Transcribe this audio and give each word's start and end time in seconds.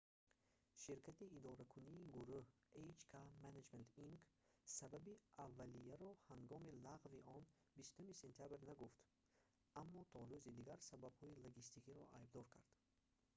ширкати 0.83 1.25
идоракунии 1.37 2.09
гурӯҳ 2.15 2.45
hk 2.95 3.11
management 3.43 3.89
inc 4.07 4.21
сабаби 4.77 5.13
аввалияро 5.45 6.11
ҳангоми 6.29 6.71
лағви 6.85 7.19
он 7.35 7.43
20 7.77 8.21
сентябр 8.21 8.59
нагуфт 8.69 8.99
аммо 9.81 10.01
то 10.13 10.19
рӯзи 10.31 10.51
дигар 10.57 10.79
сабабҳои 10.89 11.39
логистикиро 11.45 12.03
айбдор 12.19 12.45
кард 12.53 12.69